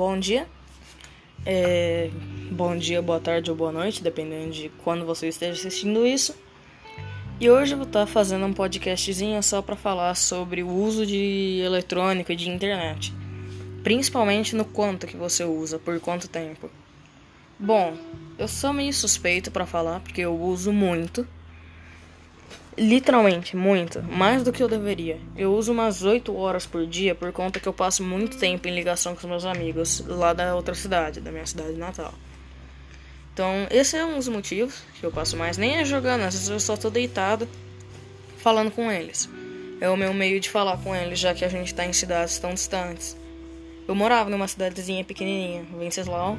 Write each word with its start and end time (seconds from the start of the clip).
bom 0.00 0.18
dia. 0.18 0.46
É, 1.44 2.08
bom 2.50 2.74
dia, 2.74 3.02
boa 3.02 3.20
tarde 3.20 3.50
ou 3.50 3.56
boa 3.56 3.70
noite, 3.70 4.02
dependendo 4.02 4.50
de 4.50 4.70
quando 4.82 5.04
você 5.04 5.28
esteja 5.28 5.52
assistindo 5.52 6.06
isso. 6.06 6.34
E 7.38 7.50
hoje 7.50 7.74
eu 7.74 7.76
vou 7.76 7.86
estar 7.86 8.06
fazendo 8.06 8.46
um 8.46 8.52
podcastzinho 8.54 9.42
só 9.42 9.60
para 9.60 9.76
falar 9.76 10.14
sobre 10.14 10.62
o 10.62 10.70
uso 10.70 11.04
de 11.04 11.60
eletrônica 11.62 12.32
e 12.32 12.36
de 12.36 12.48
internet. 12.48 13.12
Principalmente 13.82 14.56
no 14.56 14.64
quanto 14.64 15.06
que 15.06 15.18
você 15.18 15.44
usa, 15.44 15.78
por 15.78 16.00
quanto 16.00 16.28
tempo. 16.28 16.70
Bom, 17.58 17.94
eu 18.38 18.48
sou 18.48 18.72
meio 18.72 18.94
suspeito 18.94 19.50
para 19.50 19.66
falar 19.66 20.00
porque 20.00 20.22
eu 20.22 20.34
uso 20.34 20.72
muito 20.72 21.28
literalmente 22.80 23.54
muito, 23.54 24.02
mais 24.02 24.42
do 24.42 24.50
que 24.50 24.62
eu 24.62 24.68
deveria. 24.68 25.18
Eu 25.36 25.52
uso 25.52 25.70
umas 25.70 26.02
8 26.02 26.34
horas 26.34 26.64
por 26.64 26.86
dia 26.86 27.14
por 27.14 27.30
conta 27.30 27.60
que 27.60 27.68
eu 27.68 27.74
passo 27.74 28.02
muito 28.02 28.38
tempo 28.38 28.66
em 28.66 28.74
ligação 28.74 29.14
com 29.14 29.20
os 29.20 29.26
meus 29.26 29.44
amigos 29.44 30.02
lá 30.06 30.32
da 30.32 30.56
outra 30.56 30.74
cidade, 30.74 31.20
da 31.20 31.30
minha 31.30 31.44
cidade 31.44 31.74
natal. 31.74 32.14
Então, 33.34 33.66
esse 33.70 33.98
é 33.98 34.04
um 34.04 34.16
dos 34.16 34.28
motivos 34.28 34.82
que 34.98 35.04
eu 35.04 35.12
passo 35.12 35.36
mais. 35.36 35.58
Nem 35.58 35.76
é 35.76 35.84
jogando, 35.84 36.22
às 36.22 36.32
vezes 36.32 36.48
eu 36.48 36.58
só 36.58 36.74
tô 36.74 36.88
deitado 36.88 37.46
falando 38.38 38.70
com 38.70 38.90
eles. 38.90 39.28
É 39.78 39.88
o 39.90 39.96
meu 39.96 40.14
meio 40.14 40.40
de 40.40 40.48
falar 40.48 40.78
com 40.78 40.96
eles, 40.96 41.18
já 41.18 41.34
que 41.34 41.44
a 41.44 41.48
gente 41.48 41.74
tá 41.74 41.84
em 41.84 41.92
cidades 41.92 42.38
tão 42.38 42.54
distantes. 42.54 43.14
Eu 43.86 43.94
morava 43.94 44.30
numa 44.30 44.48
cidadezinha 44.48 45.04
pequenininha, 45.04 45.66
Venceslau, 45.78 46.38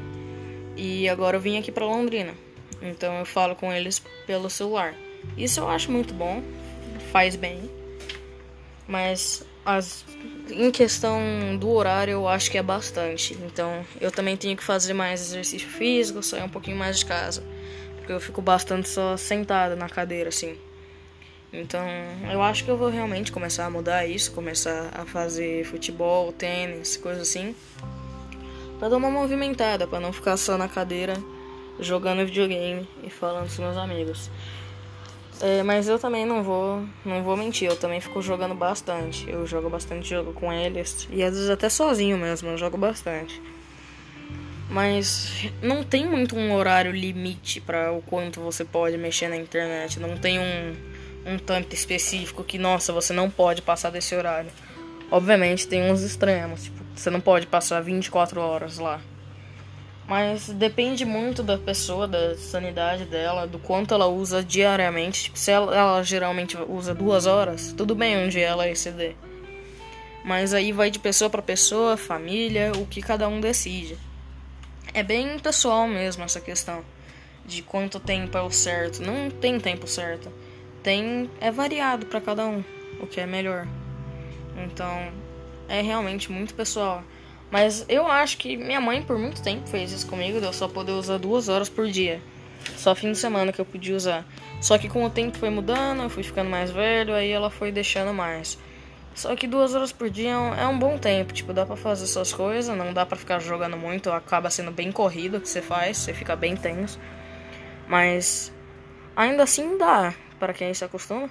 e 0.76 1.08
agora 1.08 1.38
eu 1.38 1.42
vim 1.42 1.60
aqui 1.60 1.72
para 1.72 1.86
Londrina. 1.86 2.34
Então 2.82 3.20
eu 3.20 3.26
falo 3.26 3.56
com 3.56 3.72
eles 3.72 4.02
pelo 4.26 4.50
celular. 4.50 4.96
Isso 5.38 5.60
eu 5.60 5.70
acho 5.70 5.92
muito 5.92 6.14
bom, 6.14 6.42
faz 7.12 7.36
bem. 7.36 7.70
Mas 8.88 9.44
as, 9.66 10.06
em 10.50 10.72
questão 10.72 11.22
do 11.58 11.70
horário, 11.70 12.12
eu 12.12 12.28
acho 12.28 12.52
que 12.52 12.58
é 12.58 12.64
bastante. 12.64 13.38
Então 13.46 13.86
eu 14.00 14.12
também 14.12 14.36
tenho 14.36 14.58
que 14.58 14.64
fazer 14.64 14.94
mais 14.94 15.22
exercício 15.22 15.70
físico, 15.70 16.22
sair 16.22 16.44
um 16.44 16.50
pouquinho 16.50 16.78
mais 16.78 17.00
de 17.00 17.06
casa. 17.06 17.44
Porque 17.98 18.12
eu 18.12 18.20
fico 18.20 18.42
bastante 18.42 18.90
só 18.90 19.16
sentada 19.16 19.76
na 19.76 19.88
cadeira, 19.88 20.30
assim. 20.30 20.58
Então 21.54 21.86
eu 22.32 22.42
acho 22.42 22.64
que 22.64 22.72
eu 22.72 22.78
vou 22.78 22.90
realmente 22.90 23.32
começar 23.32 23.66
a 23.66 23.70
mudar 23.70 24.06
isso, 24.06 24.32
começar 24.32 24.90
a 24.94 25.06
fazer 25.06 25.66
futebol, 25.66 26.32
tênis, 26.32 26.98
coisa 26.98 27.22
assim. 27.22 27.56
Pra 28.80 28.90
dar 28.90 28.98
uma 28.98 29.12
movimentada, 29.12 29.86
para 29.86 30.00
não 30.00 30.12
ficar 30.12 30.38
só 30.38 30.58
na 30.58 30.68
cadeira 30.68 31.14
jogando 31.80 32.26
videogame 32.26 32.88
e 33.04 33.10
falando 33.10 33.54
com 33.54 33.62
meus 33.62 33.78
amigos. 33.78 34.30
É, 35.42 35.64
mas 35.64 35.88
eu 35.88 35.98
também 35.98 36.24
não 36.24 36.44
vou, 36.44 36.86
não 37.04 37.24
vou 37.24 37.36
mentir, 37.36 37.68
eu 37.68 37.76
também 37.76 38.00
fico 38.00 38.22
jogando 38.22 38.54
bastante. 38.54 39.28
Eu 39.28 39.46
jogo 39.48 39.70
bastante 39.70 40.08
jogo 40.08 40.34
com 40.34 40.54
eles 40.54 41.08
e 41.12 41.24
às 41.24 41.34
vezes 41.34 41.50
até 41.50 41.68
sozinho 41.68 42.18
mesmo, 42.18 42.50
eu 42.50 42.58
jogo 42.58 42.78
bastante. 42.78 43.42
Mas 44.70 45.50
não 45.62 45.84
tem 45.84 46.06
muito 46.08 46.36
um 46.36 46.54
horário 46.54 46.92
limite 46.92 47.60
para 47.60 47.92
o 47.92 48.02
quanto 48.04 48.40
você 48.40 48.64
pode 48.64 48.98
mexer 48.98 49.28
na 49.28 49.36
internet. 49.36 50.00
Não 50.00 50.16
tem 50.16 50.40
um, 50.40 50.76
um 51.26 51.38
tanto 51.38 51.74
específico 51.76 52.44
que, 52.44 52.58
nossa, 52.58 52.94
você 52.94 53.12
não 53.12 53.30
pode 53.30 53.62
passar 53.62 53.90
desse 53.90 54.16
horário. 54.16 54.50
Obviamente 55.10 55.68
tem 55.68 55.92
uns 55.92 56.02
extremos, 56.04 56.64
tipo, 56.64 56.82
você 56.96 57.10
não 57.10 57.20
pode 57.20 57.48
passar 57.48 57.82
24 57.82 58.40
horas 58.40 58.78
lá. 58.78 59.02
Mas 60.12 60.50
depende 60.50 61.06
muito 61.06 61.42
da 61.42 61.58
pessoa, 61.58 62.06
da 62.06 62.36
sanidade 62.36 63.06
dela, 63.06 63.48
do 63.48 63.58
quanto 63.58 63.94
ela 63.94 64.08
usa 64.08 64.44
diariamente. 64.44 65.24
Tipo, 65.24 65.40
se 65.40 65.50
ela, 65.50 65.74
ela 65.74 66.04
geralmente 66.04 66.58
usa 66.68 66.94
duas 66.94 67.26
horas, 67.26 67.74
tudo 67.78 67.96
bem 67.96 68.18
um 68.18 68.28
dia 68.28 68.48
ela 68.48 68.68
exceder. 68.68 69.16
Mas 70.26 70.54
aí 70.54 70.74
vai 70.74 70.92
de 70.92 71.00
pessoa 71.00 71.30
para 71.30 71.42
pessoa, 71.42 71.96
família, 71.96 72.74
o 72.76 72.86
que 72.86 73.02
cada 73.02 73.26
um 73.30 73.40
decide. 73.40 73.98
É 74.94 75.02
bem 75.02 75.40
pessoal 75.40 75.88
mesmo 75.88 76.26
essa 76.26 76.42
questão 76.42 76.84
de 77.46 77.62
quanto 77.62 77.98
tempo 77.98 78.38
é 78.38 78.42
o 78.42 78.52
certo. 78.52 79.02
Não 79.02 79.32
tem 79.32 79.62
tempo 79.62 79.88
certo. 79.88 80.30
Tem 80.84 81.30
é 81.40 81.50
variado 81.50 82.06
para 82.06 82.20
cada 82.20 82.46
um, 82.46 82.62
o 83.00 83.08
que 83.08 83.22
é 83.22 83.26
melhor. 83.26 83.66
Então, 84.58 85.10
é 85.70 85.80
realmente 85.82 86.30
muito 86.30 86.54
pessoal. 86.54 87.02
Mas 87.52 87.86
eu 87.90 88.08
acho 88.08 88.38
que 88.38 88.56
minha 88.56 88.80
mãe 88.80 89.02
por 89.02 89.20
muito 89.20 89.44
tempo 89.44 89.68
fez 89.68 89.92
isso 89.92 90.08
comigo, 90.08 90.40
de 90.40 90.46
eu 90.46 90.54
só 90.54 90.70
poder 90.70 90.94
usar 90.94 91.18
duas 91.18 91.50
horas 91.50 91.68
por 91.68 91.88
dia. 91.88 92.22
Só 92.78 92.96
fim 92.96 93.12
de 93.12 93.18
semana 93.18 93.52
que 93.52 93.60
eu 93.60 93.66
podia 93.66 93.96
usar. 93.96 94.26
Só 94.62 94.78
que 94.78 94.88
com 94.88 95.04
o 95.04 95.10
tempo 95.10 95.38
foi 95.38 95.50
mudando, 95.50 96.04
eu 96.04 96.10
fui 96.10 96.24
ficando 96.24 96.50
mais 96.50 96.72
velho, 96.72 97.14
aí 97.14 97.30
ela 97.30 97.50
foi 97.50 97.72
deixando 97.72 98.14
mais. 98.14 98.58
Só 99.14 99.36
que 99.36 99.46
duas 99.46 99.76
horas 99.76 99.92
por 99.92 100.10
dia 100.10 100.32
é 100.32 100.38
um 100.38 100.76
é 100.76 100.78
bom 100.78 100.98
tempo, 100.98 101.34
tipo, 101.34 101.52
dá 101.52 101.66
pra 101.66 101.76
fazer 101.76 102.08
suas 102.08 102.32
coisas, 102.32 102.76
não 102.78 102.94
dá 102.94 103.06
pra 103.06 103.18
ficar 103.18 103.40
jogando 103.40 103.76
muito, 103.76 104.10
acaba 104.10 104.50
sendo 104.50 104.72
bem 104.72 104.90
corrido 104.90 105.38
o 105.38 105.42
que 105.42 105.50
você 105.50 105.62
faz, 105.62 105.98
você 105.98 106.14
fica 106.14 106.36
bem 106.36 106.56
tenso. 106.56 106.98
Mas 107.88 108.54
ainda 109.14 109.44
assim 109.44 109.78
dá, 109.78 110.14
para 110.40 110.54
quem 110.54 110.74
se 110.74 110.86
acostuma. 110.86 111.30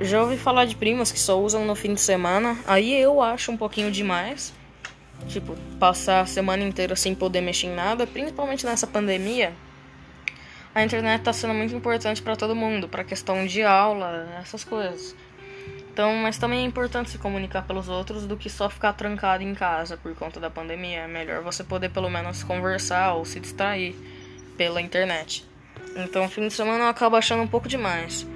Já 0.00 0.22
ouvi 0.22 0.38
falar 0.38 0.64
de 0.64 0.74
primas 0.76 1.12
que 1.12 1.20
só 1.20 1.38
usam 1.38 1.66
no 1.66 1.74
fim 1.74 1.92
de 1.92 2.00
semana, 2.00 2.56
aí 2.66 2.98
eu 2.98 3.20
acho 3.20 3.52
um 3.52 3.56
pouquinho 3.56 3.90
demais. 3.90 4.54
Tipo, 5.30 5.56
passar 5.78 6.22
a 6.22 6.26
semana 6.26 6.62
inteira 6.62 6.96
sem 6.96 7.14
poder 7.14 7.40
mexer 7.40 7.68
em 7.68 7.74
nada, 7.74 8.06
principalmente 8.06 8.66
nessa 8.66 8.86
pandemia. 8.86 9.52
A 10.74 10.84
internet 10.84 11.20
está 11.20 11.32
sendo 11.32 11.54
muito 11.54 11.74
importante 11.74 12.20
para 12.20 12.36
todo 12.36 12.54
mundo, 12.54 12.88
para 12.88 13.04
questão 13.04 13.46
de 13.46 13.62
aula, 13.62 14.28
essas 14.40 14.64
coisas. 14.64 15.14
Então, 15.92 16.14
mas 16.14 16.38
também 16.38 16.60
é 16.60 16.64
importante 16.64 17.10
se 17.10 17.18
comunicar 17.18 17.62
pelos 17.62 17.88
outros 17.88 18.26
do 18.26 18.36
que 18.36 18.48
só 18.48 18.70
ficar 18.70 18.92
trancado 18.92 19.42
em 19.42 19.54
casa 19.54 19.96
por 19.96 20.14
conta 20.14 20.40
da 20.40 20.48
pandemia. 20.48 21.00
É 21.00 21.08
melhor 21.08 21.42
você 21.42 21.62
poder 21.62 21.90
pelo 21.90 22.08
menos 22.08 22.42
conversar 22.42 23.14
ou 23.14 23.24
se 23.24 23.40
distrair 23.40 23.94
pela 24.56 24.80
internet. 24.80 25.44
Então, 25.96 26.28
fim 26.28 26.46
de 26.46 26.54
semana 26.54 26.84
eu 26.84 26.88
acabo 26.88 27.16
achando 27.16 27.42
um 27.42 27.48
pouco 27.48 27.68
demais. 27.68 28.26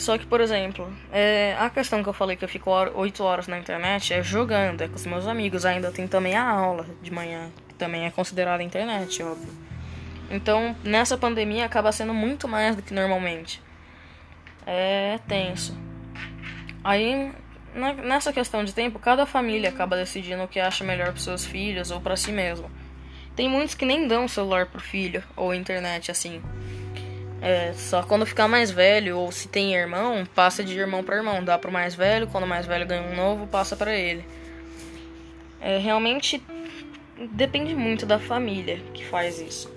Só 0.00 0.16
que, 0.16 0.24
por 0.24 0.40
exemplo, 0.40 0.90
é, 1.12 1.54
a 1.58 1.68
questão 1.68 2.02
que 2.02 2.08
eu 2.08 2.14
falei 2.14 2.34
que 2.34 2.42
eu 2.42 2.48
fico 2.48 2.70
8 2.70 3.22
horas 3.22 3.46
na 3.46 3.58
internet 3.58 4.14
é 4.14 4.22
jogando, 4.22 4.80
é 4.80 4.88
com 4.88 4.96
os 4.96 5.04
meus 5.04 5.26
amigos. 5.26 5.66
Ainda 5.66 5.90
tem 5.90 6.08
também 6.08 6.34
a 6.34 6.42
aula 6.42 6.86
de 7.02 7.12
manhã, 7.12 7.50
que 7.68 7.74
também 7.74 8.06
é 8.06 8.10
considerada 8.10 8.62
internet, 8.62 9.22
óbvio. 9.22 9.52
Então, 10.30 10.74
nessa 10.82 11.18
pandemia 11.18 11.66
acaba 11.66 11.92
sendo 11.92 12.14
muito 12.14 12.48
mais 12.48 12.74
do 12.74 12.80
que 12.80 12.94
normalmente. 12.94 13.62
É 14.66 15.18
tenso. 15.28 15.76
Aí, 16.82 17.30
nessa 18.02 18.32
questão 18.32 18.64
de 18.64 18.72
tempo, 18.72 18.98
cada 18.98 19.26
família 19.26 19.68
acaba 19.68 19.98
decidindo 19.98 20.44
o 20.44 20.48
que 20.48 20.58
acha 20.58 20.82
melhor 20.82 21.08
para 21.08 21.20
seus 21.20 21.44
filhos 21.44 21.90
ou 21.90 22.00
para 22.00 22.16
si 22.16 22.32
mesmo. 22.32 22.70
Tem 23.36 23.50
muitos 23.50 23.74
que 23.74 23.84
nem 23.84 24.08
dão 24.08 24.26
celular 24.26 24.64
pro 24.64 24.80
filho 24.80 25.22
ou 25.36 25.52
internet 25.52 26.10
assim. 26.10 26.40
É, 27.42 27.72
só 27.72 28.02
quando 28.02 28.26
ficar 28.26 28.46
mais 28.46 28.70
velho, 28.70 29.18
ou 29.18 29.32
se 29.32 29.48
tem 29.48 29.74
irmão, 29.74 30.26
passa 30.34 30.62
de 30.62 30.78
irmão 30.78 31.02
para 31.02 31.16
irmão. 31.16 31.42
Dá 31.42 31.58
pro 31.58 31.72
mais 31.72 31.94
velho, 31.94 32.26
quando 32.26 32.44
o 32.44 32.46
mais 32.46 32.66
velho 32.66 32.86
ganha 32.86 33.02
um 33.02 33.16
novo, 33.16 33.46
passa 33.46 33.74
para 33.74 33.94
ele. 33.94 34.24
É, 35.60 35.78
realmente 35.78 36.42
depende 37.32 37.74
muito 37.74 38.04
da 38.04 38.18
família 38.18 38.80
que 38.92 39.04
faz 39.04 39.40
isso. 39.40 39.70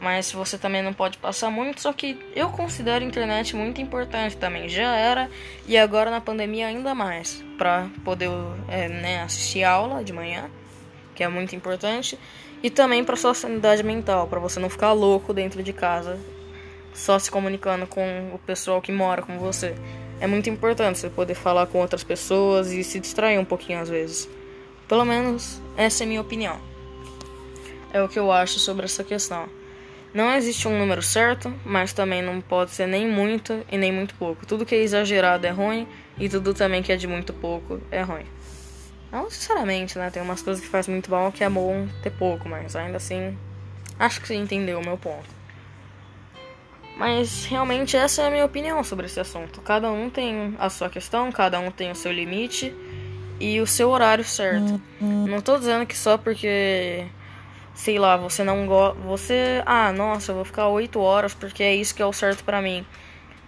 Mas 0.00 0.30
você 0.30 0.56
também 0.56 0.80
não 0.80 0.92
pode 0.92 1.18
passar 1.18 1.50
muito, 1.50 1.80
só 1.80 1.92
que 1.92 2.18
eu 2.34 2.48
considero 2.50 3.04
a 3.04 3.08
internet 3.08 3.54
muito 3.54 3.80
importante 3.80 4.36
também. 4.36 4.68
Já 4.68 4.94
era 4.94 5.28
e 5.66 5.76
agora 5.76 6.10
na 6.10 6.20
pandemia 6.20 6.68
ainda 6.68 6.94
mais. 6.94 7.44
Pra 7.58 7.88
poder 8.04 8.30
é, 8.68 8.88
né, 8.88 9.22
assistir 9.22 9.64
aula 9.64 10.04
de 10.04 10.12
manhã, 10.12 10.48
que 11.14 11.22
é 11.22 11.28
muito 11.28 11.54
importante. 11.54 12.18
E 12.62 12.70
também 12.70 13.04
para 13.04 13.16
sua 13.16 13.34
sanidade 13.34 13.82
mental, 13.82 14.26
para 14.28 14.38
você 14.38 14.58
não 14.60 14.70
ficar 14.70 14.92
louco 14.92 15.34
dentro 15.34 15.62
de 15.62 15.72
casa 15.72 16.18
só 16.94 17.18
se 17.18 17.30
comunicando 17.30 17.86
com 17.86 18.30
o 18.34 18.38
pessoal 18.38 18.80
que 18.80 18.92
mora 18.92 19.22
com 19.22 19.38
você. 19.38 19.74
É 20.20 20.26
muito 20.26 20.50
importante 20.50 20.98
você 20.98 21.08
poder 21.08 21.34
falar 21.34 21.66
com 21.66 21.78
outras 21.78 22.02
pessoas 22.02 22.72
e 22.72 22.82
se 22.82 22.98
distrair 22.98 23.38
um 23.38 23.44
pouquinho 23.44 23.80
às 23.80 23.88
vezes. 23.88 24.28
Pelo 24.88 25.04
menos 25.04 25.60
essa 25.76 26.02
é 26.02 26.04
a 26.04 26.08
minha 26.08 26.20
opinião. 26.20 26.58
É 27.92 28.02
o 28.02 28.08
que 28.08 28.18
eu 28.18 28.32
acho 28.32 28.58
sobre 28.58 28.84
essa 28.84 29.04
questão. 29.04 29.48
Não 30.12 30.32
existe 30.34 30.66
um 30.66 30.78
número 30.78 31.02
certo, 31.02 31.54
mas 31.64 31.92
também 31.92 32.22
não 32.22 32.40
pode 32.40 32.70
ser 32.70 32.86
nem 32.86 33.06
muito 33.06 33.64
e 33.70 33.76
nem 33.76 33.92
muito 33.92 34.14
pouco. 34.14 34.46
Tudo 34.46 34.64
que 34.64 34.74
é 34.74 34.78
exagerado 34.78 35.46
é 35.46 35.50
ruim 35.50 35.86
e 36.18 36.28
tudo 36.28 36.54
também 36.54 36.82
que 36.82 36.90
é 36.90 36.96
de 36.96 37.06
muito 37.06 37.32
pouco 37.32 37.80
é 37.90 38.00
ruim. 38.02 38.24
Não 39.12 39.30
sinceramente, 39.30 39.98
né? 39.98 40.10
Tem 40.10 40.22
umas 40.22 40.42
coisas 40.42 40.62
que 40.62 40.68
faz 40.68 40.88
muito 40.88 41.08
bom 41.08 41.30
que 41.30 41.44
é 41.44 41.48
bom 41.48 41.86
ter 42.02 42.10
pouco, 42.10 42.48
mas 42.48 42.74
ainda 42.74 42.96
assim, 42.96 43.36
acho 43.98 44.20
que 44.20 44.26
você 44.26 44.34
entendeu 44.34 44.80
o 44.80 44.84
meu 44.84 44.98
ponto. 44.98 45.37
Mas 46.98 47.44
realmente 47.46 47.96
essa 47.96 48.22
é 48.22 48.26
a 48.26 48.30
minha 48.30 48.44
opinião 48.44 48.82
sobre 48.82 49.06
esse 49.06 49.20
assunto. 49.20 49.60
Cada 49.60 49.90
um 49.90 50.10
tem 50.10 50.56
a 50.58 50.68
sua 50.68 50.90
questão, 50.90 51.30
cada 51.30 51.60
um 51.60 51.70
tem 51.70 51.92
o 51.92 51.94
seu 51.94 52.10
limite 52.10 52.74
e 53.38 53.60
o 53.60 53.66
seu 53.66 53.88
horário 53.90 54.24
certo. 54.24 54.80
Não 55.00 55.40
tô 55.40 55.56
dizendo 55.56 55.86
que 55.86 55.96
só 55.96 56.18
porque 56.18 57.06
sei 57.72 57.96
lá, 58.00 58.16
você 58.16 58.42
não 58.42 58.66
gosta, 58.66 58.98
você, 59.02 59.62
ah, 59.64 59.92
nossa, 59.92 60.32
eu 60.32 60.36
vou 60.36 60.44
ficar 60.44 60.66
8 60.66 60.98
horas 60.98 61.32
porque 61.32 61.62
é 61.62 61.74
isso 61.76 61.94
que 61.94 62.02
é 62.02 62.06
o 62.06 62.12
certo 62.12 62.42
para 62.42 62.60
mim. 62.60 62.84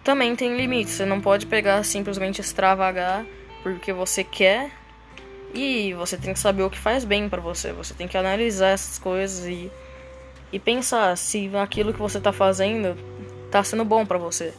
Também 0.04 0.36
tem 0.36 0.56
limite, 0.56 0.90
você 0.90 1.04
não 1.04 1.20
pode 1.20 1.46
pegar 1.46 1.82
simplesmente 1.84 2.40
extravagar 2.40 3.26
porque 3.62 3.92
você 3.92 4.22
quer 4.24 4.70
E 5.52 5.92
você 5.94 6.16
tem 6.16 6.32
que 6.32 6.38
saber 6.38 6.62
o 6.62 6.70
que 6.70 6.78
faz 6.78 7.04
bem 7.04 7.28
para 7.28 7.40
você. 7.40 7.72
Você 7.72 7.92
tem 7.94 8.06
que 8.06 8.16
analisar 8.16 8.68
essas 8.68 8.98
coisas 8.98 9.46
e, 9.46 9.70
e 10.52 10.58
pensar 10.60 11.16
se 11.16 11.50
aquilo 11.56 11.92
que 11.92 11.98
você 11.98 12.20
tá 12.20 12.32
fazendo 12.32 12.96
tá 13.50 13.62
sendo 13.64 13.84
bom 13.84 14.06
para 14.06 14.18
você. 14.18 14.54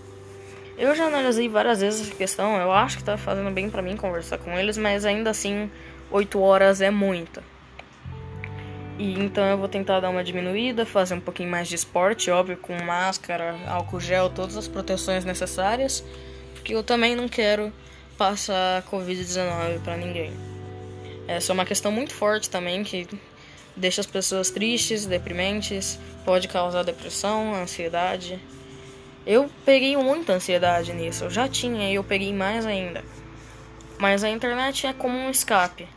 Eu 0.78 0.96
já 0.96 1.06
analisei 1.06 1.48
várias 1.48 1.82
vezes 1.82 2.08
essa 2.08 2.16
questão. 2.16 2.58
Eu 2.58 2.72
acho 2.72 2.98
que 2.98 3.04
tá 3.04 3.18
fazendo 3.18 3.52
bem 3.52 3.70
para 3.70 3.82
mim 3.82 3.96
conversar 3.96 4.38
com 4.38 4.58
eles, 4.58 4.78
mas 4.78 5.06
ainda 5.06 5.30
assim, 5.30 5.70
8 6.10 6.40
horas 6.40 6.82
é 6.82 6.90
muita. 6.90 7.44
E 8.98 9.14
então 9.14 9.44
eu 9.46 9.58
vou 9.58 9.68
tentar 9.68 10.00
dar 10.00 10.10
uma 10.10 10.24
diminuída, 10.24 10.86
fazer 10.86 11.16
um 11.16 11.20
pouquinho 11.20 11.50
mais 11.50 11.68
de 11.68 11.76
esporte, 11.76 12.30
óbvio, 12.30 12.58
com 12.58 12.76
máscara, 12.84 13.56
álcool 13.68 14.00
gel, 14.00 14.30
todas 14.30 14.58
as 14.58 14.68
proteções 14.68 15.26
necessárias, 15.26 16.04
porque 16.54 16.76
eu 16.76 16.84
também 16.84 17.16
não 17.16 17.28
quero 17.28 17.72
passar 18.18 18.84
Covid-19 18.84 19.82
para 19.84 19.98
ninguém. 19.98 20.32
Essa 21.28 21.52
é 21.52 21.54
uma 21.54 21.66
questão 21.66 21.92
muito 21.92 22.14
forte 22.14 22.50
também 22.50 22.84
que 22.84 23.08
deixa 23.76 24.02
as 24.02 24.08
pessoas 24.08 24.52
tristes, 24.52 25.06
deprimentes, 25.06 25.98
pode 26.26 26.48
causar 26.48 26.84
depressão, 26.84 27.56
ansiedade. 27.56 28.40
Eu 29.26 29.50
peguei 29.66 29.96
muita 29.98 30.34
ansiedade 30.34 30.94
nisso, 30.94 31.26
eu 31.26 31.30
já 31.30 31.48
tinha 31.48 31.90
e 31.90 31.96
eu 31.96 32.04
peguei 32.04 32.34
mais 32.34 32.66
ainda. 32.66 33.04
Mas 34.00 34.24
a 34.24 34.30
internet 34.30 34.88
é 34.88 34.94
como 34.94 35.16
um 35.16 35.30
escape 35.30 35.88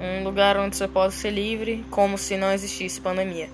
um 0.00 0.22
lugar 0.24 0.56
onde 0.56 0.76
você 0.76 0.86
pode 0.86 1.14
ser 1.14 1.30
livre, 1.30 1.84
como 1.90 2.18
se 2.18 2.36
não 2.36 2.52
existisse 2.52 3.00
pandemia. 3.00 3.48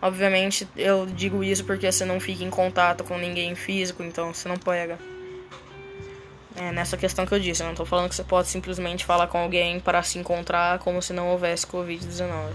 Obviamente, 0.00 0.68
eu 0.76 1.06
digo 1.06 1.44
isso 1.44 1.64
porque 1.64 1.90
você 1.90 2.04
não 2.04 2.18
fica 2.18 2.42
em 2.44 2.50
contato 2.50 3.04
com 3.04 3.16
ninguém 3.18 3.54
físico, 3.54 4.02
então 4.02 4.32
você 4.32 4.48
não 4.48 4.56
pega. 4.56 4.98
É 6.56 6.70
nessa 6.70 6.96
questão 6.96 7.24
que 7.24 7.32
eu 7.32 7.40
disse, 7.40 7.62
eu 7.62 7.66
não 7.66 7.74
tô 7.74 7.84
falando 7.84 8.08
que 8.08 8.14
você 8.14 8.24
pode 8.24 8.48
simplesmente 8.48 9.04
falar 9.04 9.26
com 9.26 9.38
alguém 9.38 9.80
para 9.80 10.02
se 10.02 10.18
encontrar 10.18 10.78
como 10.80 11.00
se 11.00 11.12
não 11.12 11.28
houvesse 11.28 11.66
Covid-19. 11.66 12.50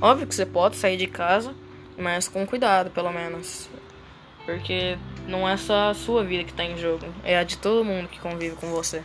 Óbvio 0.00 0.26
que 0.26 0.34
você 0.34 0.46
pode 0.46 0.76
sair 0.76 0.96
de 0.96 1.06
casa, 1.06 1.54
mas 1.96 2.28
com 2.28 2.46
cuidado, 2.46 2.90
pelo 2.90 3.12
menos. 3.12 3.68
Porque 4.44 4.96
não 5.26 5.48
é 5.48 5.56
só 5.56 5.90
a 5.90 5.94
sua 5.94 6.24
vida 6.24 6.44
que 6.44 6.52
tá 6.52 6.64
em 6.64 6.76
jogo, 6.76 7.06
é 7.22 7.38
a 7.38 7.44
de 7.44 7.56
todo 7.56 7.84
mundo 7.84 8.08
que 8.08 8.18
convive 8.18 8.56
com 8.56 8.70
você. 8.70 9.02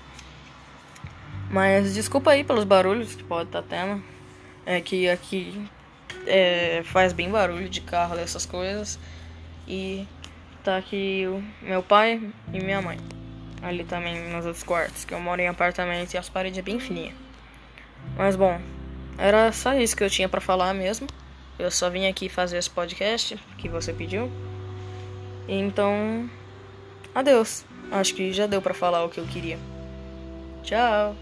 Mas 1.50 1.94
desculpa 1.94 2.32
aí 2.32 2.44
pelos 2.44 2.64
barulhos 2.64 3.16
que 3.16 3.24
pode 3.24 3.50
estar 3.50 3.64
tá 3.64 3.68
tendo. 3.70 4.04
É 4.66 4.80
que 4.80 5.10
aqui 5.10 5.68
é, 6.28 6.84
faz 6.86 7.12
bem 7.12 7.30
barulho 7.30 7.68
de 7.68 7.82
carro 7.82 8.16
dessas 8.16 8.46
coisas. 8.46 9.00
E 9.68 10.08
tá 10.64 10.78
aqui 10.78 11.26
o 11.28 11.44
meu 11.66 11.82
pai 11.82 12.22
e 12.54 12.60
minha 12.60 12.82
mãe. 12.82 13.00
Ali 13.62 13.84
também 13.84 14.30
nos 14.30 14.46
outros 14.46 14.64
quartos, 14.64 15.04
que 15.04 15.14
eu 15.14 15.20
moro 15.20 15.42
em 15.42 15.48
apartamento 15.48 16.14
e 16.14 16.18
as 16.18 16.30
paredes 16.30 16.60
é 16.60 16.62
bem 16.62 16.80
fininhas. 16.80 17.16
Mas 18.16 18.36
bom, 18.36 18.60
era 19.18 19.52
só 19.52 19.74
isso 19.74 19.98
que 19.98 20.04
eu 20.04 20.10
tinha 20.10 20.30
para 20.30 20.40
falar 20.40 20.74
mesmo. 20.74 21.08
Eu 21.58 21.72
só 21.72 21.90
vim 21.90 22.08
aqui 22.08 22.30
fazer 22.30 22.58
esse 22.58 22.70
podcast 22.70 23.38
que 23.58 23.68
você 23.68 23.92
pediu. 23.92 24.32
Então, 25.48 26.30
adeus. 27.14 27.66
Acho 27.92 28.14
que 28.14 28.32
já 28.32 28.46
deu 28.46 28.62
para 28.62 28.74
falar 28.74 29.04
o 29.04 29.10
que 29.10 29.20
eu 29.20 29.26
queria. 29.26 29.58
Tchau. 30.64 31.16